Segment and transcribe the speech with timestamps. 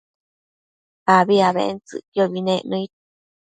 [1.15, 2.91] abi abentsëcquiobi nec nëid